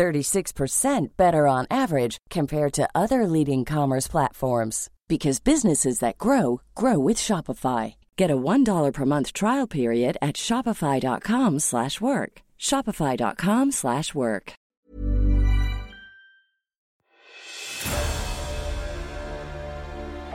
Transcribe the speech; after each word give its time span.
36% 0.00 1.08
better 1.18 1.46
on 1.46 1.66
average 1.70 2.16
compared 2.30 2.72
to 2.72 2.88
other 2.94 3.26
leading 3.26 3.66
commerce 3.66 4.08
platforms 4.08 4.88
because 5.08 5.40
businesses 5.40 5.98
that 5.98 6.16
grow 6.16 6.62
grow 6.74 6.98
with 6.98 7.18
Shopify. 7.18 7.94
Get 8.16 8.30
a 8.30 8.36
$1 8.36 8.92
per 8.94 9.04
month 9.04 9.32
trial 9.34 9.66
period 9.66 10.16
at 10.22 10.36
shopify.com/work. 10.36 12.32
shopify.com/work. 12.58 14.52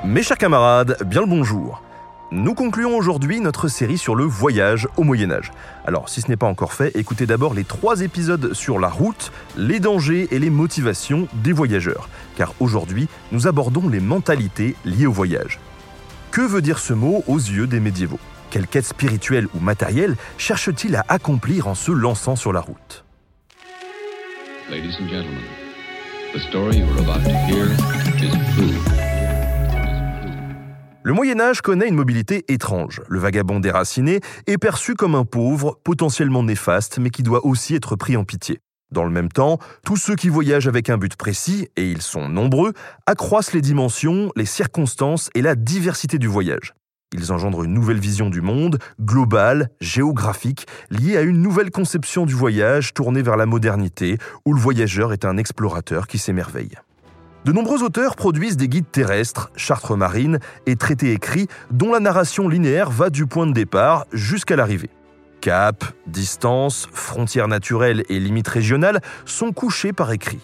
Mes 0.03 0.23
chers 0.23 0.37
camarades, 0.37 0.93
bien 1.09 1.21
le 1.21 1.27
bonjour. 1.27 1.84
Nous 2.31 2.55
concluons 2.55 2.97
aujourd'hui 2.97 3.39
notre 3.39 3.67
série 3.67 3.99
sur 3.99 4.15
le 4.15 4.23
voyage 4.23 4.87
au 4.97 5.03
Moyen 5.03 5.29
Âge. 5.29 5.51
Alors 5.85 6.09
si 6.09 6.21
ce 6.21 6.27
n'est 6.27 6.35
pas 6.35 6.47
encore 6.47 6.73
fait, 6.73 6.91
écoutez 6.95 7.27
d'abord 7.27 7.53
les 7.53 7.63
trois 7.63 8.01
épisodes 8.01 8.53
sur 8.53 8.79
la 8.79 8.89
route, 8.89 9.31
les 9.57 9.79
dangers 9.79 10.27
et 10.31 10.39
les 10.39 10.49
motivations 10.49 11.27
des 11.35 11.53
voyageurs, 11.53 12.09
car 12.35 12.53
aujourd'hui 12.59 13.07
nous 13.31 13.47
abordons 13.47 13.87
les 13.87 13.99
mentalités 13.99 14.75
liées 14.85 15.05
au 15.05 15.11
voyage. 15.11 15.59
Que 16.31 16.41
veut 16.41 16.63
dire 16.63 16.79
ce 16.79 16.93
mot 16.93 17.23
aux 17.27 17.37
yeux 17.37 17.67
des 17.67 17.79
médiévaux? 17.79 18.19
Quelle 18.49 18.67
quête 18.67 18.85
spirituelle 18.85 19.47
ou 19.53 19.59
matérielle 19.59 20.15
cherche-t-il 20.39 20.95
à 20.95 21.05
accomplir 21.07 21.67
en 21.67 21.75
se 21.75 21.91
lançant 21.91 22.35
sur 22.35 22.51
la 22.51 22.61
route? 22.61 23.05
Le 31.05 31.13
Moyen 31.13 31.39
Âge 31.39 31.61
connaît 31.61 31.87
une 31.87 31.93
mobilité 31.93 32.45
étrange. 32.47 33.03
Le 33.09 33.19
vagabond 33.19 33.59
déraciné 33.59 34.21
est 34.47 34.57
perçu 34.57 34.95
comme 34.95 35.13
un 35.13 35.23
pauvre, 35.23 35.79
potentiellement 35.83 36.41
néfaste, 36.41 36.97
mais 36.97 37.11
qui 37.11 37.21
doit 37.21 37.45
aussi 37.45 37.75
être 37.75 37.95
pris 37.95 38.17
en 38.17 38.23
pitié. 38.23 38.59
Dans 38.89 39.03
le 39.03 39.11
même 39.11 39.29
temps, 39.29 39.59
tous 39.85 39.97
ceux 39.97 40.15
qui 40.15 40.29
voyagent 40.29 40.67
avec 40.67 40.89
un 40.89 40.97
but 40.97 41.15
précis, 41.15 41.67
et 41.75 41.91
ils 41.91 42.01
sont 42.01 42.27
nombreux, 42.27 42.73
accroissent 43.05 43.53
les 43.53 43.61
dimensions, 43.61 44.31
les 44.35 44.47
circonstances 44.47 45.29
et 45.35 45.43
la 45.43 45.53
diversité 45.53 46.17
du 46.17 46.25
voyage. 46.25 46.73
Ils 47.13 47.31
engendrent 47.31 47.65
une 47.65 47.75
nouvelle 47.75 47.99
vision 47.99 48.31
du 48.31 48.41
monde, 48.41 48.79
globale, 48.99 49.69
géographique, 49.79 50.65
liée 50.89 51.17
à 51.17 51.21
une 51.21 51.39
nouvelle 51.39 51.69
conception 51.69 52.25
du 52.25 52.33
voyage 52.33 52.95
tournée 52.95 53.21
vers 53.21 53.37
la 53.37 53.45
modernité, 53.45 54.17
où 54.43 54.55
le 54.55 54.59
voyageur 54.59 55.13
est 55.13 55.23
un 55.23 55.37
explorateur 55.37 56.07
qui 56.07 56.17
s'émerveille. 56.17 56.79
De 57.45 57.51
nombreux 57.51 57.83
auteurs 57.83 58.15
produisent 58.15 58.57
des 58.57 58.67
guides 58.67 58.89
terrestres, 58.91 59.51
chartres 59.55 59.95
marines 59.95 60.39
et 60.65 60.75
traités 60.75 61.11
écrits 61.11 61.47
dont 61.69 61.93
la 61.93 61.99
narration 61.99 62.49
linéaire 62.49 62.89
va 62.89 63.11
du 63.11 63.27
point 63.27 63.45
de 63.45 63.53
départ 63.53 64.07
jusqu'à 64.11 64.55
l'arrivée. 64.55 64.89
Cap, 65.41 65.85
distance, 66.07 66.89
frontières 66.91 67.47
naturelles 67.47 68.03
et 68.09 68.19
limites 68.19 68.47
régionales 68.47 68.99
sont 69.25 69.51
couchés 69.51 69.93
par 69.93 70.11
écrit. 70.11 70.39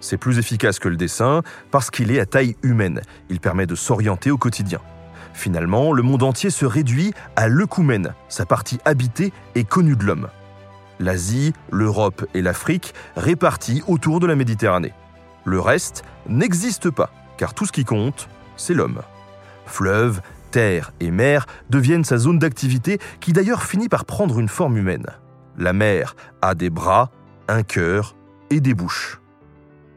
C'est 0.00 0.16
plus 0.16 0.38
efficace 0.38 0.78
que 0.78 0.88
le 0.88 0.96
dessin 0.96 1.42
parce 1.70 1.90
qu'il 1.90 2.10
est 2.10 2.20
à 2.20 2.24
taille 2.24 2.56
humaine. 2.62 3.02
Il 3.28 3.38
permet 3.38 3.66
de 3.66 3.74
s'orienter 3.74 4.30
au 4.30 4.38
quotidien. 4.38 4.80
Finalement, 5.34 5.92
le 5.92 6.02
monde 6.02 6.22
entier 6.22 6.48
se 6.48 6.64
réduit 6.64 7.12
à 7.36 7.48
l'œcumène, 7.48 8.14
sa 8.30 8.46
partie 8.46 8.78
habitée 8.86 9.34
et 9.54 9.64
connue 9.64 9.94
de 9.94 10.04
l'homme. 10.04 10.28
L'Asie, 11.00 11.52
l'Europe 11.70 12.24
et 12.32 12.40
l'Afrique 12.40 12.94
répartis 13.14 13.82
autour 13.86 14.20
de 14.20 14.26
la 14.26 14.36
Méditerranée. 14.36 14.94
Le 15.44 15.60
reste 15.60 16.04
n'existe 16.28 16.90
pas, 16.90 17.10
car 17.36 17.54
tout 17.54 17.66
ce 17.66 17.72
qui 17.72 17.84
compte, 17.84 18.28
c'est 18.56 18.74
l'homme. 18.74 19.00
Fleuves, 19.66 20.20
terre 20.50 20.92
et 21.00 21.10
mer 21.10 21.46
deviennent 21.70 22.04
sa 22.04 22.18
zone 22.18 22.38
d'activité 22.38 22.98
qui 23.20 23.32
d'ailleurs 23.32 23.62
finit 23.62 23.88
par 23.88 24.04
prendre 24.04 24.38
une 24.38 24.48
forme 24.48 24.76
humaine. 24.76 25.06
La 25.56 25.72
mer 25.72 26.16
a 26.42 26.54
des 26.54 26.70
bras, 26.70 27.10
un 27.48 27.62
cœur 27.62 28.16
et 28.50 28.60
des 28.60 28.74
bouches. 28.74 29.20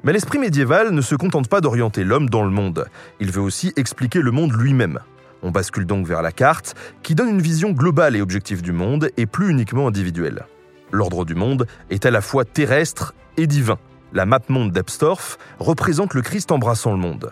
Mais 0.04 0.14
l'esprit 0.14 0.40
médiéval 0.40 0.92
ne 0.92 1.02
se 1.02 1.16
contente 1.16 1.48
pas 1.48 1.62
d'orienter 1.62 2.04
l'homme 2.04 2.30
dans 2.30 2.44
le 2.44 2.50
monde, 2.50 2.88
il 3.20 3.32
veut 3.32 3.42
aussi 3.42 3.72
expliquer 3.78 4.22
le 4.22 4.32
monde 4.32 4.52
lui-même. 4.52 5.00
On 5.42 5.52
bascule 5.52 5.86
donc 5.86 6.08
vers 6.08 6.22
la 6.22 6.32
carte, 6.32 6.76
qui 7.04 7.16
donne 7.16 7.30
une 7.30 7.42
vision 7.42 7.72
globale 7.72 8.16
et 8.16 8.22
objective 8.22 8.62
du 8.62 8.72
monde 8.72 9.10
et 9.18 9.26
plus 9.26 9.50
uniquement 9.50 9.88
individuelle. 9.88 10.46
L'ordre 10.92 11.26
du 11.26 11.36
monde 11.36 11.68
est 11.90 12.06
à 12.06 12.12
la 12.12 12.22
fois 12.22 12.46
terrestre 12.46 13.14
et 13.38 13.48
divin, 13.48 13.78
la 14.14 14.26
map 14.26 14.40
monde 14.48 14.72
d'Epstorff 14.72 15.38
représente 15.60 16.14
le 16.14 16.22
Christ 16.22 16.52
embrassant 16.52 16.92
le 16.92 16.98
monde. 16.98 17.32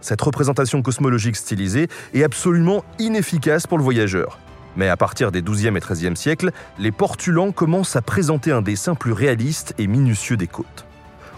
Cette 0.00 0.22
représentation 0.22 0.80
cosmologique 0.80 1.36
stylisée 1.36 1.88
est 2.14 2.22
absolument 2.22 2.84
inefficace 2.98 3.66
pour 3.66 3.78
le 3.78 3.84
voyageur. 3.84 4.38
Mais 4.76 4.88
à 4.88 4.96
partir 4.96 5.32
des 5.32 5.42
12e 5.42 5.76
et 5.76 5.80
13e 5.80 6.14
siècles, 6.14 6.52
les 6.78 6.92
portulans 6.92 7.50
commencent 7.50 7.96
à 7.96 8.02
présenter 8.02 8.52
un 8.52 8.62
dessin 8.62 8.94
plus 8.94 9.12
réaliste 9.12 9.74
et 9.78 9.88
minutieux 9.88 10.36
des 10.36 10.46
côtes. 10.46 10.86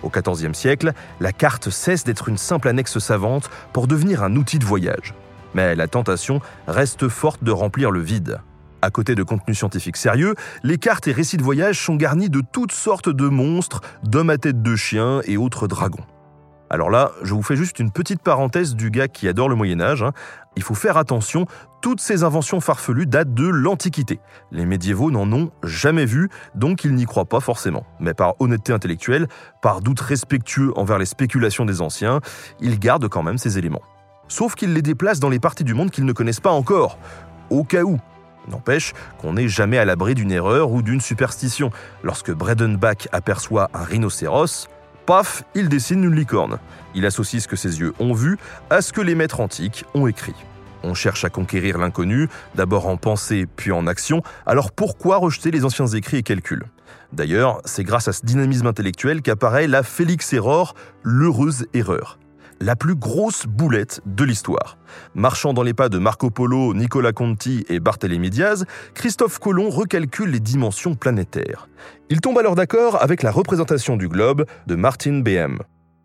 Au 0.03 0.11
XIVe 0.11 0.53
siècle, 0.53 0.93
la 1.21 1.33
carte 1.33 1.71
cesse 1.71 2.05
d'être 2.05 2.29
une 2.29 2.37
simple 2.37 2.69
annexe 2.69 2.99
savante 2.99 3.49
pour 3.73 3.87
devenir 3.87 4.23
un 4.23 4.37
outil 4.37 4.59
de 4.59 4.65
voyage. 4.65 5.15
Mais 5.55 5.75
la 5.75 5.89
tentation 5.89 6.41
reste 6.67 7.09
forte 7.09 7.43
de 7.43 7.53
remplir 7.53 7.91
le 7.91 8.01
vide. 8.01 8.41
À 8.83 8.91
côté 8.91 9.15
de 9.15 9.23
contenus 9.23 9.59
scientifiques 9.59 9.97
sérieux, 9.97 10.35
les 10.65 10.77
cartes 10.77 11.07
et 11.07 11.13
récits 11.13 11.37
de 11.37 11.45
voyage 11.45 11.79
sont 11.79 11.95
garnis 11.95 12.29
de 12.29 12.41
toutes 12.41 12.73
sortes 12.73 13.09
de 13.09 13.29
monstres, 13.29 13.81
d'hommes 14.03 14.31
à 14.31 14.39
tête 14.39 14.61
de 14.61 14.75
chien 14.75 15.21
et 15.25 15.37
autres 15.37 15.69
dragons. 15.69 16.05
Alors 16.69 16.91
là, 16.91 17.13
je 17.23 17.33
vous 17.33 17.43
fais 17.43 17.55
juste 17.55 17.79
une 17.79 17.93
petite 17.93 18.23
parenthèse 18.23 18.75
du 18.75 18.91
gars 18.91 19.07
qui 19.07 19.29
adore 19.29 19.49
le 19.49 19.55
Moyen 19.55 19.81
Âge. 19.81 20.03
Hein. 20.03 20.13
Il 20.57 20.65
faut 20.65 20.75
faire 20.75 20.97
attention, 20.97 21.47
toutes 21.81 22.01
ces 22.01 22.25
inventions 22.25 22.61
farfelues 22.61 23.07
datent 23.07 23.35
de 23.35 23.47
l'Antiquité. 23.47 24.19
Les 24.51 24.67
médiévaux 24.67 25.13
n'en 25.13 25.31
ont 25.33 25.53
jamais 25.63 26.07
vu, 26.07 26.29
donc 26.57 26.83
ils 26.83 26.95
n'y 26.95 27.05
croient 27.05 27.27
pas 27.27 27.41
forcément. 27.41 27.87
Mais 28.01 28.15
par 28.15 28.41
honnêteté 28.41 28.73
intellectuelle, 28.73 29.29
par 29.61 29.81
doute 29.81 30.01
respectueux 30.01 30.73
envers 30.77 30.99
les 30.99 31.07
spéculations 31.07 31.67
des 31.67 31.83
anciens, 31.83 32.21
ils 32.59 32.81
gardent 32.81 33.09
quand 33.09 33.23
même 33.23 33.39
ces 33.39 33.59
éléments. 33.59 33.83
Sauf 34.27 34.57
qu'ils 34.57 34.73
les 34.73 34.83
déplacent 34.83 35.21
dans 35.21 35.29
les 35.29 35.41
parties 35.41 35.65
du 35.65 35.75
monde 35.75 35.91
qu'ils 35.91 36.07
ne 36.07 36.13
connaissent 36.13 36.41
pas 36.41 36.51
encore, 36.51 36.99
au 37.51 37.65
cas 37.65 37.83
où, 37.83 37.99
N'empêche 38.49 38.93
qu'on 39.19 39.35
n'est 39.35 39.49
jamais 39.49 39.79
à 39.79 39.85
l'abri 39.85 40.15
d'une 40.15 40.33
erreur 40.33 40.71
ou 40.71 40.83
d'une 40.83 41.01
superstition. 41.01 41.71
Lorsque 42.03 42.33
Bredenbach 42.33 43.09
aperçoit 43.13 43.71
un 43.75 43.85
rhinocéros, 43.85 44.69
paf, 45.07 45.45
il 45.55 45.69
dessine 45.69 46.05
une 46.05 46.15
licorne. 46.15 46.59
Il 46.95 47.07
associe 47.07 47.43
ce 47.43 47.49
que 47.49 47.57
ses 47.57 47.81
yeux 47.81 47.95
ont 47.99 48.15
vu 48.15 48.39
à 48.71 48.83
ce 48.83 48.93
que 48.93 49.01
les 49.01 49.15
maîtres 49.15 49.41
antiques 49.41 49.85
ont 49.95 50.07
écrit. 50.07 50.35
On 50.85 50.95
cherche 50.95 51.25
à 51.25 51.31
conquérir 51.31 51.79
l'inconnu, 51.79 52.29
d'abord 52.57 52.89
en 52.89 52.97
pensée 52.97 53.47
puis 53.47 53.71
en 53.71 53.87
action, 53.87 54.23
alors 54.47 54.73
pourquoi 54.73 55.19
rejeter 55.19 55.53
les 55.53 55.65
anciens 55.65 55.87
écrits 55.87 56.19
et 56.19 56.23
calculs? 56.25 56.65
D'ailleurs, 57.13 57.61
c'est 57.65 57.85
grâce 57.85 58.09
à 58.09 58.13
ce 58.13 58.27
dynamisme 58.27 58.67
intellectuel 58.67 59.23
qu'apparaît 59.23 59.69
la 59.69 59.83
Félix 59.83 60.33
Error, 60.33 60.75
l'heureuse 61.03 61.67
erreur 61.73 62.19
la 62.63 62.77
plus 62.77 62.95
grosse 62.95 63.47
boulette 63.47 64.01
de 64.07 64.23
l'histoire. 64.23 64.79
Marchant 65.15 65.53
dans 65.53 65.65
les 65.65 65.75
pas 65.75 65.89
de 65.89 65.99
Marco 65.99 66.31
Polo, 66.31 66.75
Nicolas 66.75 67.13
Conti 67.13 67.65
et 67.69 67.81
Barthélemy 67.81 68.31
Diaz, 68.31 68.65
Christophe 68.95 69.41
Colomb 69.41 69.69
recalcule 69.69 70.31
les 70.31 70.39
dimensions 70.39 70.95
planétaires. 70.95 71.69
Il 72.09 72.21
tombe 72.21 72.39
alors 72.39 72.55
d'accord 72.55 73.03
avec 73.03 73.25
la 73.25 73.33
représentation 73.33 73.97
du 73.97 74.09
globe 74.09 74.47
de 74.69 74.75
Martin 74.77 75.21
BM. 75.21 75.59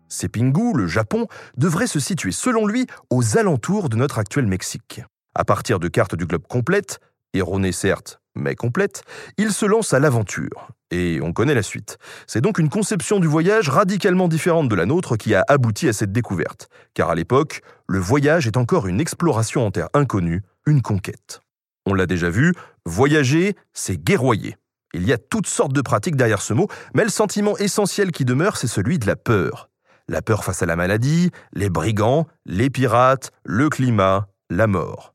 Sepingu, 0.08 0.72
le 0.74 0.88
Japon, 0.88 1.28
devrait 1.56 1.86
se 1.86 2.00
situer 2.00 2.32
selon 2.32 2.66
lui 2.66 2.86
aux 3.10 3.38
alentours 3.38 3.88
de 3.88 3.96
notre 3.96 4.18
actuel 4.18 4.46
Mexique. 4.46 5.02
À 5.36 5.44
partir 5.44 5.78
de 5.78 5.86
cartes 5.86 6.16
du 6.16 6.26
globe 6.26 6.46
complètes, 6.48 6.98
erronées 7.34 7.72
certes, 7.72 8.20
mais 8.34 8.56
complètes, 8.56 9.02
il 9.36 9.52
se 9.52 9.66
lance 9.66 9.94
à 9.94 10.00
l'aventure. 10.00 10.70
Et 10.90 11.20
on 11.22 11.32
connaît 11.32 11.54
la 11.54 11.62
suite. 11.62 11.98
C'est 12.26 12.40
donc 12.40 12.58
une 12.58 12.70
conception 12.70 13.20
du 13.20 13.26
voyage 13.26 13.68
radicalement 13.68 14.28
différente 14.28 14.68
de 14.68 14.74
la 14.74 14.86
nôtre 14.86 15.16
qui 15.16 15.34
a 15.34 15.44
abouti 15.48 15.88
à 15.88 15.92
cette 15.92 16.12
découverte. 16.12 16.68
Car 16.94 17.10
à 17.10 17.14
l'époque, 17.14 17.62
le 17.86 17.98
voyage 17.98 18.46
est 18.46 18.56
encore 18.56 18.86
une 18.86 19.00
exploration 19.00 19.66
en 19.66 19.70
terre 19.70 19.88
inconnue, 19.92 20.42
une 20.66 20.80
conquête. 20.80 21.40
On 21.86 21.94
l'a 21.94 22.06
déjà 22.06 22.30
vu, 22.30 22.54
voyager, 22.86 23.54
c'est 23.72 24.02
guerroyer. 24.02 24.56
Il 24.94 25.06
y 25.06 25.12
a 25.12 25.18
toutes 25.18 25.46
sortes 25.46 25.74
de 25.74 25.82
pratiques 25.82 26.16
derrière 26.16 26.40
ce 26.40 26.54
mot, 26.54 26.68
mais 26.94 27.04
le 27.04 27.10
sentiment 27.10 27.56
essentiel 27.58 28.10
qui 28.10 28.24
demeure, 28.24 28.56
c'est 28.56 28.66
celui 28.66 28.98
de 28.98 29.06
la 29.06 29.16
peur. 29.16 29.68
La 30.08 30.22
peur 30.22 30.42
face 30.42 30.62
à 30.62 30.66
la 30.66 30.76
maladie, 30.76 31.30
les 31.52 31.68
brigands, 31.68 32.26
les 32.46 32.70
pirates, 32.70 33.30
le 33.44 33.68
climat, 33.68 34.28
la 34.48 34.66
mort. 34.66 35.14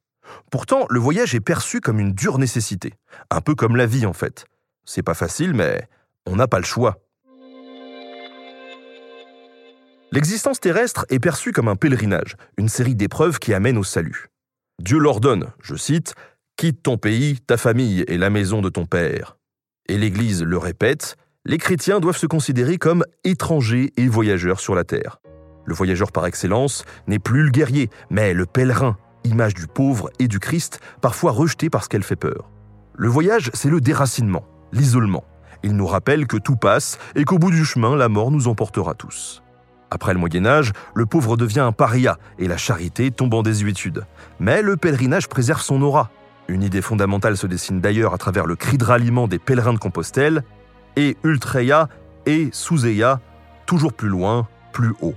Pourtant, 0.51 0.85
le 0.89 0.99
voyage 0.99 1.33
est 1.33 1.39
perçu 1.39 1.81
comme 1.81 1.99
une 1.99 2.13
dure 2.13 2.37
nécessité, 2.37 2.93
un 3.31 3.41
peu 3.41 3.55
comme 3.55 3.75
la 3.75 3.87
vie 3.87 4.05
en 4.05 4.13
fait. 4.13 4.45
C'est 4.85 5.03
pas 5.03 5.13
facile, 5.13 5.53
mais 5.53 5.87
on 6.25 6.35
n'a 6.35 6.47
pas 6.47 6.59
le 6.59 6.65
choix. 6.65 6.99
L'existence 10.11 10.59
terrestre 10.59 11.05
est 11.09 11.19
perçue 11.19 11.51
comme 11.51 11.67
un 11.67 11.75
pèlerinage, 11.75 12.35
une 12.57 12.69
série 12.69 12.95
d'épreuves 12.95 13.39
qui 13.39 13.53
amènent 13.53 13.79
au 13.79 13.83
salut. 13.83 14.27
Dieu 14.79 14.99
l'ordonne, 14.99 15.47
je 15.61 15.75
cite, 15.75 16.13
Quitte 16.55 16.83
ton 16.83 16.97
pays, 16.97 17.39
ta 17.39 17.57
famille 17.57 18.03
et 18.07 18.17
la 18.17 18.29
maison 18.29 18.61
de 18.61 18.69
ton 18.69 18.85
père. 18.85 19.37
Et 19.89 19.97
l'Église 19.97 20.43
le 20.43 20.57
répète, 20.57 21.17
les 21.45 21.57
chrétiens 21.57 21.99
doivent 21.99 22.17
se 22.17 22.27
considérer 22.27 22.77
comme 22.77 23.03
étrangers 23.23 23.91
et 23.97 24.07
voyageurs 24.07 24.59
sur 24.59 24.75
la 24.75 24.83
terre. 24.83 25.19
Le 25.65 25.73
voyageur 25.73 26.11
par 26.11 26.25
excellence 26.25 26.85
n'est 27.07 27.19
plus 27.19 27.43
le 27.43 27.49
guerrier, 27.49 27.89
mais 28.09 28.33
le 28.33 28.45
pèlerin, 28.45 28.97
image 29.23 29.55
du 29.55 29.67
pauvre 29.67 30.11
et 30.19 30.27
du 30.27 30.39
Christ, 30.39 30.79
parfois 31.01 31.31
rejeté 31.31 31.69
parce 31.69 31.87
qu'elle 31.87 32.03
fait 32.03 32.15
peur. 32.15 32.51
Le 32.95 33.07
voyage, 33.07 33.49
c'est 33.53 33.69
le 33.69 33.81
déracinement, 33.81 34.45
l'isolement. 34.73 35.23
Il 35.63 35.77
nous 35.77 35.87
rappelle 35.87 36.27
que 36.27 36.35
tout 36.35 36.57
passe 36.57 36.97
et 37.15 37.23
qu'au 37.23 37.39
bout 37.39 37.51
du 37.51 37.63
chemin, 37.63 37.95
la 37.95 38.09
mort 38.09 38.31
nous 38.31 38.49
emportera 38.49 38.93
tous. 38.93 39.41
Après 39.89 40.13
le 40.13 40.19
Moyen 40.19 40.45
Âge, 40.45 40.73
le 40.95 41.05
pauvre 41.05 41.37
devient 41.37 41.61
un 41.61 41.71
paria 41.71 42.17
et 42.39 42.47
la 42.47 42.57
charité 42.57 43.11
tombe 43.11 43.33
en 43.33 43.43
désuétude. 43.43 44.05
Mais 44.39 44.61
le 44.61 44.75
pèlerinage 44.75 45.29
préserve 45.29 45.61
son 45.61 45.81
aura. 45.81 46.09
Une 46.49 46.63
idée 46.63 46.81
fondamentale 46.81 47.37
se 47.37 47.47
dessine 47.47 47.79
d'ailleurs 47.79 48.13
à 48.13 48.17
travers 48.17 48.45
le 48.45 48.55
cri 48.55 48.77
de 48.77 48.83
ralliement 48.83 49.27
des 49.27 49.39
pèlerins 49.39 49.73
de 49.73 49.79
Compostelle, 49.79 50.43
et 50.95 51.15
Ultreia 51.23 51.87
et 52.25 52.49
Souseia, 52.51 53.19
toujours 53.65 53.93
plus 53.93 54.09
loin, 54.09 54.47
plus 54.71 54.93
haut. 55.01 55.15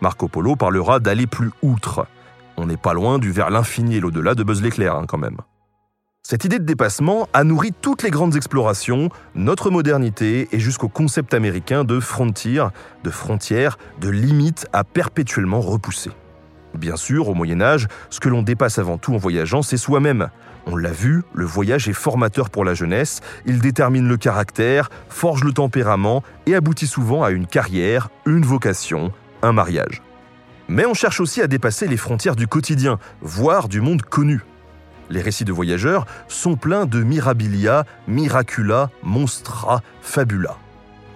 Marco 0.00 0.28
Polo 0.28 0.54
parlera 0.54 1.00
d'aller 1.00 1.26
plus 1.26 1.50
outre. 1.62 2.06
On 2.56 2.66
n'est 2.66 2.76
pas 2.76 2.94
loin 2.94 3.18
du 3.18 3.32
vers 3.32 3.50
l'infini 3.50 3.96
et 3.96 4.00
l'au-delà 4.00 4.34
de 4.34 4.44
Buzz 4.44 4.62
l'éclair, 4.62 4.94
hein, 4.96 5.06
quand 5.06 5.18
même. 5.18 5.38
Cette 6.26 6.46
idée 6.46 6.58
de 6.58 6.64
dépassement 6.64 7.28
a 7.34 7.44
nourri 7.44 7.72
toutes 7.78 8.02
les 8.02 8.08
grandes 8.08 8.34
explorations, 8.34 9.10
notre 9.34 9.68
modernité 9.68 10.48
et 10.52 10.58
jusqu'au 10.58 10.88
concept 10.88 11.34
américain 11.34 11.84
de 11.84 12.00
frontier, 12.00 12.64
de 13.02 13.10
frontières, 13.10 13.76
de 14.00 14.08
limites 14.08 14.66
à 14.72 14.84
perpétuellement 14.84 15.60
repousser. 15.60 16.12
Bien 16.72 16.96
sûr, 16.96 17.28
au 17.28 17.34
Moyen 17.34 17.60
Âge, 17.60 17.88
ce 18.08 18.20
que 18.20 18.30
l'on 18.30 18.40
dépasse 18.40 18.78
avant 18.78 18.96
tout 18.96 19.12
en 19.12 19.18
voyageant, 19.18 19.60
c'est 19.60 19.76
soi-même. 19.76 20.30
On 20.64 20.76
l'a 20.76 20.92
vu, 20.92 21.24
le 21.34 21.44
voyage 21.44 21.90
est 21.90 21.92
formateur 21.92 22.48
pour 22.48 22.64
la 22.64 22.72
jeunesse, 22.72 23.20
il 23.44 23.58
détermine 23.58 24.08
le 24.08 24.16
caractère, 24.16 24.88
forge 25.10 25.44
le 25.44 25.52
tempérament 25.52 26.22
et 26.46 26.54
aboutit 26.54 26.86
souvent 26.86 27.22
à 27.22 27.32
une 27.32 27.46
carrière, 27.46 28.08
une 28.24 28.46
vocation, 28.46 29.12
un 29.42 29.52
mariage. 29.52 30.00
Mais 30.68 30.86
on 30.86 30.94
cherche 30.94 31.20
aussi 31.20 31.42
à 31.42 31.48
dépasser 31.48 31.86
les 31.86 31.98
frontières 31.98 32.34
du 32.34 32.46
quotidien, 32.46 32.98
voire 33.20 33.68
du 33.68 33.82
monde 33.82 34.00
connu. 34.00 34.40
Les 35.10 35.20
récits 35.20 35.44
de 35.44 35.52
voyageurs 35.52 36.06
sont 36.28 36.56
pleins 36.56 36.86
de 36.86 37.02
mirabilia, 37.02 37.84
miracula, 38.08 38.90
monstra, 39.02 39.82
fabula. 40.00 40.56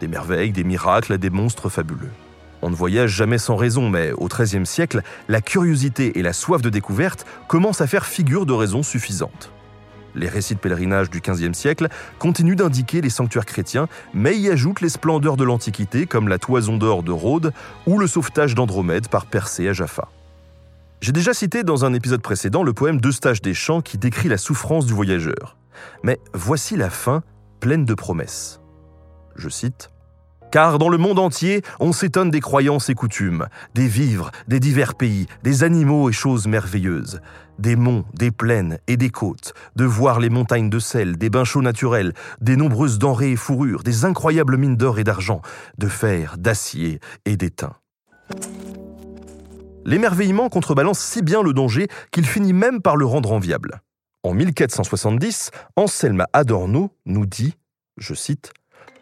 Des 0.01 0.09
merveilles, 0.09 0.53
des 0.53 0.65
miracles, 0.65 1.19
des 1.19 1.31
monstres 1.31 1.69
fabuleux. 1.69 2.11
On 2.61 2.71
ne 2.71 2.75
voyage 2.75 3.11
jamais 3.11 3.39
sans 3.39 3.57
raison, 3.57 3.89
mais 3.89 4.13
au 4.13 4.27
XIIIe 4.27 4.67
siècle, 4.67 5.03
la 5.29 5.41
curiosité 5.41 6.19
et 6.19 6.23
la 6.23 6.33
soif 6.33 6.61
de 6.61 6.71
découverte 6.71 7.25
commencent 7.47 7.81
à 7.81 7.87
faire 7.87 8.07
figure 8.07 8.47
de 8.47 8.53
raison 8.53 8.83
suffisante. 8.83 9.53
Les 10.15 10.29
récits 10.29 10.55
de 10.55 10.61
pèlerinage 10.61 11.11
du 11.11 11.21
XVe 11.21 11.53
siècle 11.53 11.89
continuent 12.19 12.57
d'indiquer 12.57 13.01
les 13.01 13.11
sanctuaires 13.11 13.47
chrétiens, 13.47 13.89
mais 14.13 14.37
y 14.37 14.51
ajoutent 14.51 14.81
les 14.81 14.89
splendeurs 14.89 15.37
de 15.37 15.45
l'Antiquité 15.45 16.07
comme 16.07 16.29
la 16.29 16.39
toison 16.39 16.77
d'or 16.77 17.03
de 17.03 17.13
Rhodes 17.13 17.53
ou 17.87 17.99
le 17.99 18.07
sauvetage 18.07 18.55
d'Andromède 18.55 19.09
par 19.09 19.27
Persée 19.27 19.69
à 19.69 19.73
Jaffa. 19.73 20.09
J'ai 21.01 21.13
déjà 21.13 21.33
cité 21.33 21.63
dans 21.63 21.85
un 21.85 21.95
épisode 21.95 22.23
précédent 22.23 22.63
le 22.63 22.73
poème 22.73 23.01
D'Eustache 23.01 23.41
des 23.41 23.55
Champs 23.55 23.81
qui 23.81 23.99
décrit 23.99 24.29
la 24.29 24.37
souffrance 24.37 24.85
du 24.85 24.93
voyageur. 24.93 25.57
Mais 26.03 26.19
voici 26.35 26.77
la 26.77 26.91
fin 26.91 27.23
pleine 27.61 27.85
de 27.85 27.95
promesses. 27.95 28.61
Je 29.37 29.49
cite 29.49 29.91
car 30.51 30.79
dans 30.79 30.89
le 30.89 30.97
monde 30.97 31.19
entier, 31.19 31.63
on 31.79 31.93
s'étonne 31.93 32.31
des 32.31 32.41
croyances 32.41 32.89
et 32.89 32.95
coutumes, 32.95 33.49
des 33.75 33.87
vivres, 33.87 34.31
des 34.47 34.61
divers 34.61 34.95
pays, 34.95 35.27
des 35.43 35.63
animaux 35.63 36.09
et 36.09 36.13
choses 36.15 36.47
merveilleuses, 36.47 37.21
des 37.59 37.77
monts, 37.77 38.07
des 38.15 38.31
plaines 38.31 38.79
et 38.87 38.97
des 38.97 39.11
côtes, 39.11 39.53
de 39.77 39.85
voir 39.85 40.21
les 40.21 40.31
montagnes 40.31 40.71
de 40.71 40.79
sel, 40.79 41.19
des 41.19 41.29
bains 41.29 41.45
chauds 41.45 41.61
naturels, 41.61 42.15
des 42.41 42.57
nombreuses 42.57 42.99
denrées 42.99 43.33
et 43.33 43.37
fourrures, 43.37 43.83
des 43.83 44.07
incroyables 44.07 44.57
mines 44.57 44.77
d'or 44.77 44.99
et 44.99 45.05
d'argent, 45.05 45.43
de 45.77 45.89
fer, 45.89 46.37
d'acier 46.39 47.01
et 47.27 47.37
d'étain. 47.37 47.75
L'émerveillement 49.89 50.51
contrebalance 50.51 50.99
si 50.99 51.23
bien 51.23 51.43
le 51.43 51.55
danger 51.55 51.89
qu'il 52.11 52.27
finit 52.27 52.53
même 52.53 52.83
par 52.83 52.95
le 52.95 53.07
rendre 53.07 53.33
enviable. 53.33 53.81
En 54.23 54.35
1470, 54.35 55.51
Anselme 55.77 56.27
Adorno 56.35 56.91
nous 57.07 57.25
dit, 57.25 57.55
je 57.97 58.13
cite, 58.13 58.53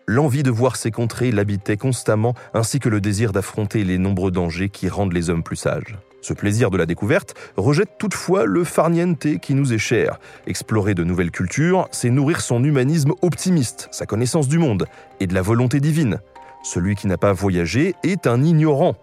L'envie 0.06 0.44
de 0.44 0.52
voir 0.52 0.76
ces 0.76 0.92
contrées 0.92 1.32
l'habitait 1.32 1.76
constamment, 1.76 2.34
ainsi 2.54 2.78
que 2.78 2.88
le 2.88 3.00
désir 3.00 3.32
d'affronter 3.32 3.82
les 3.82 3.98
nombreux 3.98 4.30
dangers 4.30 4.68
qui 4.68 4.88
rendent 4.88 5.12
les 5.12 5.28
hommes 5.28 5.42
plus 5.42 5.56
sages. 5.56 5.98
Ce 6.22 6.32
plaisir 6.32 6.70
de 6.70 6.76
la 6.76 6.86
découverte 6.86 7.34
rejette 7.56 7.98
toutefois 7.98 8.44
le 8.44 8.62
farniente 8.62 9.40
qui 9.40 9.54
nous 9.54 9.72
est 9.72 9.78
cher. 9.78 10.20
Explorer 10.46 10.94
de 10.94 11.02
nouvelles 11.02 11.32
cultures, 11.32 11.88
c'est 11.90 12.10
nourrir 12.10 12.40
son 12.40 12.62
humanisme 12.62 13.12
optimiste, 13.22 13.88
sa 13.90 14.06
connaissance 14.06 14.46
du 14.46 14.60
monde 14.60 14.86
et 15.18 15.26
de 15.26 15.34
la 15.34 15.42
volonté 15.42 15.80
divine. 15.80 16.20
Celui 16.62 16.94
qui 16.94 17.08
n'a 17.08 17.18
pas 17.18 17.32
voyagé 17.32 17.96
est 18.04 18.28
un 18.28 18.44
ignorant. 18.44 18.94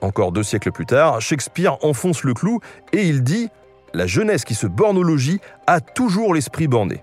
Encore 0.00 0.32
deux 0.32 0.42
siècles 0.42 0.72
plus 0.72 0.86
tard, 0.86 1.20
Shakespeare 1.20 1.76
enfonce 1.84 2.22
le 2.22 2.34
clou 2.34 2.60
et 2.92 3.02
il 3.02 3.22
dit 3.22 3.48
La 3.94 4.06
jeunesse 4.06 4.44
qui 4.44 4.54
se 4.54 4.66
borne 4.66 4.96
au 4.96 5.02
logis 5.02 5.40
a 5.66 5.80
toujours 5.80 6.34
l'esprit 6.34 6.68
borné 6.68 7.02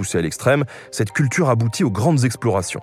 poussée 0.00 0.16
à 0.16 0.22
l'extrême, 0.22 0.64
cette 0.90 1.12
culture 1.12 1.50
aboutit 1.50 1.84
aux 1.84 1.90
grandes 1.90 2.24
explorations. 2.24 2.80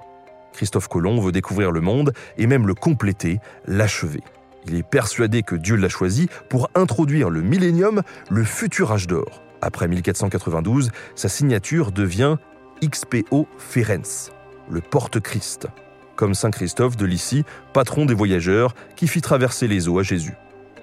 Christophe 0.53 0.87
Colomb 0.87 1.19
veut 1.19 1.31
découvrir 1.31 1.71
le 1.71 1.81
monde 1.81 2.13
et 2.37 2.45
même 2.45 2.67
le 2.67 2.75
compléter, 2.75 3.39
l'achever. 3.65 4.21
Il 4.67 4.75
est 4.75 4.87
persuadé 4.87 5.41
que 5.41 5.55
Dieu 5.55 5.77
l'a 5.77 5.89
choisi 5.89 6.27
pour 6.47 6.69
introduire 6.75 7.31
le 7.31 7.41
millénium, 7.41 8.03
le 8.29 8.43
futur 8.43 8.91
âge 8.91 9.07
d'or. 9.07 9.41
Après 9.63 9.87
1492, 9.87 10.91
sa 11.15 11.27
signature 11.27 11.91
devient 11.91 12.35
XPO 12.83 13.47
Ferenc, 13.57 14.31
le 14.69 14.81
porte-Christ, 14.81 15.69
comme 16.17 16.33
Saint 16.33 16.51
Christophe 16.51 16.97
de 16.97 17.05
Lycie, 17.05 17.45
patron 17.71 18.05
des 18.05 18.13
voyageurs, 18.13 18.75
qui 18.97 19.07
fit 19.07 19.21
traverser 19.21 19.69
les 19.69 19.87
eaux 19.87 19.99
à 19.99 20.03
Jésus. 20.03 20.33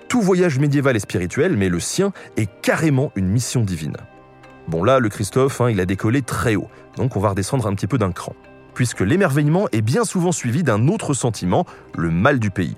Tout 0.09 0.23
voyage 0.23 0.59
médiéval 0.59 0.97
est 0.97 1.01
spirituel, 1.01 1.57
mais 1.57 1.69
le 1.69 1.81
sien 1.81 2.13
est 2.39 2.49
carrément 2.63 3.13
une 3.17 3.29
mission 3.29 3.63
divine. 3.63 3.97
Bon 4.69 4.83
là, 4.83 4.99
le 4.99 5.09
Christophe, 5.11 5.61
hein, 5.61 5.69
il 5.69 5.81
a 5.81 5.87
décollé 5.87 6.23
très 6.23 6.57
haut, 6.57 6.69
donc 6.97 7.17
on 7.17 7.21
va 7.21 7.31
redescendre 7.31 7.67
un 7.67 7.75
petit 7.75 7.87
peu 7.87 7.99
d'un 7.99 8.13
cran. 8.13 8.35
Puisque 8.73 9.01
l'émerveillement 9.01 9.69
est 9.73 9.83
bien 9.83 10.05
souvent 10.05 10.33
suivi 10.33 10.63
d'un 10.63 10.89
autre 10.89 11.13
sentiment, 11.13 11.67
le 11.95 12.11
mal 12.11 12.39
du 12.39 12.51
pays. 12.51 12.77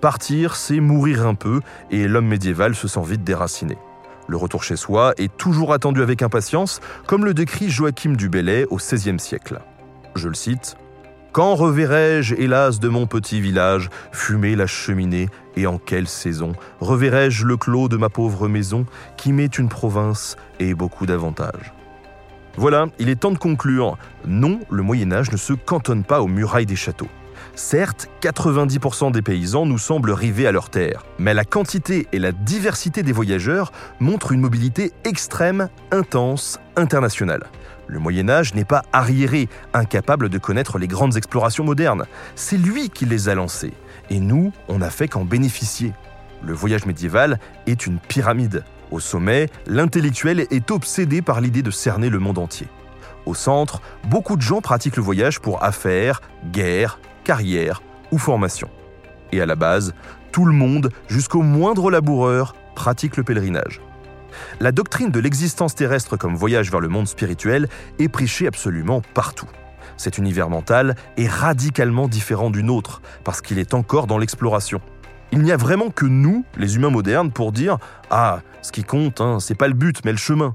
Partir, 0.00 0.56
c'est 0.56 0.80
mourir 0.80 1.26
un 1.26 1.34
peu, 1.34 1.60
et 1.90 2.06
l'homme 2.08 2.26
médiéval 2.26 2.74
se 2.74 2.88
sent 2.88 3.00
vite 3.04 3.24
déraciné. 3.24 3.78
Le 4.26 4.36
retour 4.36 4.62
chez 4.62 4.76
soi 4.76 5.14
est 5.16 5.34
toujours 5.36 5.72
attendu 5.72 6.02
avec 6.02 6.22
impatience, 6.22 6.80
comme 7.06 7.24
le 7.24 7.34
décrit 7.34 7.70
Joachim 7.70 8.14
du 8.14 8.28
Bellay 8.28 8.66
au 8.70 8.76
XVIe 8.76 9.18
siècle. 9.18 9.60
Je 10.14 10.28
le 10.28 10.34
cite 10.34 10.76
quand 11.34 11.56
reverrai-je, 11.56 12.36
hélas, 12.36 12.78
de 12.78 12.88
mon 12.88 13.08
petit 13.08 13.40
village, 13.40 13.90
fumer 14.12 14.54
la 14.54 14.68
cheminée, 14.68 15.28
et 15.56 15.66
en 15.66 15.78
quelle 15.78 16.06
saison 16.06 16.52
Reverrai-je 16.78 17.44
le 17.44 17.56
clos 17.56 17.88
de 17.88 17.96
ma 17.96 18.08
pauvre 18.08 18.46
maison, 18.46 18.86
qui 19.16 19.32
m'est 19.32 19.58
une 19.58 19.68
province 19.68 20.36
et 20.60 20.74
beaucoup 20.74 21.06
d'avantages? 21.06 21.74
Voilà, 22.56 22.86
il 23.00 23.08
est 23.08 23.16
temps 23.16 23.32
de 23.32 23.38
conclure. 23.38 23.98
Non, 24.24 24.60
le 24.70 24.82
Moyen 24.84 25.10
Âge 25.10 25.32
ne 25.32 25.36
se 25.36 25.54
cantonne 25.54 26.04
pas 26.04 26.22
aux 26.22 26.28
murailles 26.28 26.66
des 26.66 26.76
châteaux. 26.76 27.08
Certes, 27.56 28.08
90% 28.22 29.10
des 29.10 29.22
paysans 29.22 29.66
nous 29.66 29.78
semblent 29.78 30.12
rivés 30.12 30.46
à 30.46 30.52
leur 30.52 30.70
terre, 30.70 31.02
mais 31.18 31.34
la 31.34 31.44
quantité 31.44 32.06
et 32.12 32.20
la 32.20 32.30
diversité 32.30 33.02
des 33.02 33.12
voyageurs 33.12 33.72
montrent 33.98 34.30
une 34.30 34.40
mobilité 34.40 34.92
extrême, 35.02 35.68
intense, 35.90 36.60
internationale. 36.76 37.42
Le 37.86 37.98
Moyen 37.98 38.28
Âge 38.28 38.54
n'est 38.54 38.64
pas 38.64 38.82
arriéré, 38.92 39.48
incapable 39.72 40.28
de 40.28 40.38
connaître 40.38 40.78
les 40.78 40.88
grandes 40.88 41.16
explorations 41.16 41.64
modernes. 41.64 42.04
C'est 42.34 42.56
lui 42.56 42.90
qui 42.90 43.04
les 43.04 43.28
a 43.28 43.34
lancées. 43.34 43.74
Et 44.10 44.20
nous, 44.20 44.52
on 44.68 44.78
n'a 44.78 44.90
fait 44.90 45.08
qu'en 45.08 45.24
bénéficier. 45.24 45.92
Le 46.42 46.52
voyage 46.52 46.86
médiéval 46.86 47.38
est 47.66 47.86
une 47.86 47.98
pyramide. 47.98 48.64
Au 48.90 49.00
sommet, 49.00 49.48
l'intellectuel 49.66 50.46
est 50.50 50.70
obsédé 50.70 51.22
par 51.22 51.40
l'idée 51.40 51.62
de 51.62 51.70
cerner 51.70 52.10
le 52.10 52.18
monde 52.18 52.38
entier. 52.38 52.68
Au 53.26 53.34
centre, 53.34 53.80
beaucoup 54.08 54.36
de 54.36 54.42
gens 54.42 54.60
pratiquent 54.60 54.96
le 54.96 55.02
voyage 55.02 55.40
pour 55.40 55.62
affaires, 55.62 56.20
guerre, 56.52 57.00
carrière 57.24 57.82
ou 58.12 58.18
formation. 58.18 58.68
Et 59.32 59.40
à 59.40 59.46
la 59.46 59.56
base, 59.56 59.94
tout 60.32 60.44
le 60.44 60.52
monde, 60.52 60.90
jusqu'au 61.08 61.42
moindre 61.42 61.90
laboureur, 61.90 62.54
pratique 62.74 63.16
le 63.16 63.24
pèlerinage. 63.24 63.80
La 64.60 64.72
doctrine 64.72 65.10
de 65.10 65.20
l'existence 65.20 65.74
terrestre 65.74 66.16
comme 66.16 66.36
voyage 66.36 66.70
vers 66.70 66.80
le 66.80 66.88
monde 66.88 67.08
spirituel 67.08 67.68
est 67.98 68.08
prêchée 68.08 68.46
absolument 68.46 69.02
partout. 69.14 69.48
Cet 69.96 70.18
univers 70.18 70.50
mental 70.50 70.96
est 71.16 71.28
radicalement 71.28 72.08
différent 72.08 72.50
du 72.50 72.62
nôtre, 72.62 73.00
parce 73.22 73.40
qu'il 73.40 73.58
est 73.58 73.74
encore 73.74 74.06
dans 74.06 74.18
l'exploration. 74.18 74.80
Il 75.32 75.40
n'y 75.42 75.52
a 75.52 75.56
vraiment 75.56 75.90
que 75.90 76.06
nous, 76.06 76.44
les 76.56 76.76
humains 76.76 76.90
modernes, 76.90 77.32
pour 77.32 77.52
dire 77.52 77.78
Ah, 78.10 78.40
ce 78.62 78.72
qui 78.72 78.84
compte, 78.84 79.20
hein, 79.20 79.38
c'est 79.40 79.54
pas 79.54 79.68
le 79.68 79.74
but, 79.74 80.04
mais 80.04 80.12
le 80.12 80.18
chemin. 80.18 80.54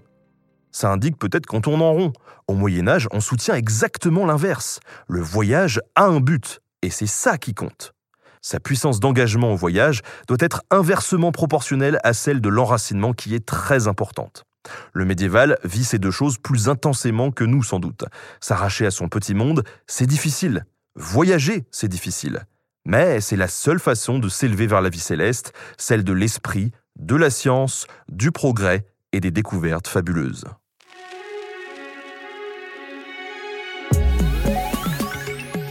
Ça 0.72 0.92
indique 0.92 1.18
peut-être 1.18 1.46
qu'on 1.46 1.62
tourne 1.62 1.82
en 1.82 1.92
rond. 1.92 2.14
Au 2.48 2.54
Moyen 2.54 2.88
Âge, 2.88 3.08
on 3.12 3.20
soutient 3.20 3.56
exactement 3.56 4.26
l'inverse. 4.26 4.80
Le 5.08 5.22
voyage 5.22 5.82
a 5.96 6.06
un 6.06 6.20
but, 6.20 6.60
et 6.82 6.90
c'est 6.90 7.08
ça 7.08 7.38
qui 7.38 7.54
compte. 7.54 7.94
Sa 8.42 8.60
puissance 8.60 9.00
d'engagement 9.00 9.52
au 9.52 9.56
voyage 9.56 10.02
doit 10.28 10.38
être 10.40 10.64
inversement 10.72 11.32
proportionnelle 11.32 12.00
à 12.04 12.14
celle 12.14 12.42
de 12.42 12.50
l'enracinement 12.50 13.14
qui 13.14 13.36
est 13.36 13.46
très 13.46 13.88
importante. 13.88 14.46
Le 14.94 15.06
médiéval 15.06 15.58
vit 15.64 15.84
ces 15.84 16.00
deux 16.00 16.12
choses 16.12 16.38
plus 16.38 16.70
intensément 16.70 17.32
que 17.32 17.44
nous 17.44 17.64
sans 17.64 17.80
doute. 17.80 18.06
S'arracher 18.40 18.86
à 18.86 18.92
son 18.92 19.10
petit 19.10 19.34
monde, 19.34 19.64
c'est 19.88 20.06
difficile. 20.06 20.66
Voyager, 20.96 21.66
c'est 21.72 21.88
difficile. 21.88 22.46
Mais 22.86 23.22
c'est 23.22 23.36
la 23.36 23.48
seule 23.48 23.80
façon 23.80 24.20
de 24.20 24.30
s'élever 24.30 24.68
vers 24.68 24.82
la 24.82 24.90
vie 24.90 25.00
céleste, 25.00 25.54
celle 25.78 26.04
de 26.04 26.14
l'esprit, 26.14 26.72
de 26.98 27.16
la 27.16 27.30
science, 27.30 27.88
du 28.10 28.32
progrès 28.32 28.86
et 29.12 29.20
des 29.20 29.32
découvertes 29.32 29.88
fabuleuses. 29.88 30.46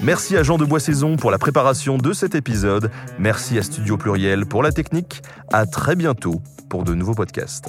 Merci 0.02 0.36
à 0.36 0.44
Jean 0.44 0.58
de 0.58 0.64
Boissaison 0.64 1.16
pour 1.16 1.32
la 1.32 1.38
préparation 1.38 1.98
de 1.98 2.12
cet 2.12 2.36
épisode. 2.36 2.90
Merci 3.18 3.58
à 3.58 3.62
Studio 3.62 3.96
Pluriel 3.96 4.46
pour 4.46 4.62
la 4.62 4.70
technique. 4.70 5.22
À 5.52 5.66
très 5.66 5.96
bientôt 5.96 6.40
pour 6.68 6.84
de 6.84 6.94
nouveaux 6.94 7.14
podcasts. 7.14 7.68